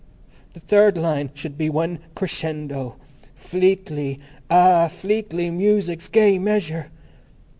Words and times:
"The 0.53 0.59
third 0.59 0.97
line 0.97 1.29
should 1.35 1.59
be 1.59 1.69
one 1.69 1.99
crescendo. 2.15 2.95
_Fleetly! 3.37 4.17
Ah, 4.49 4.87
Fleetly 4.87 5.51
Music's 5.51 6.09
Gay 6.09 6.39
Measure. 6.39 6.87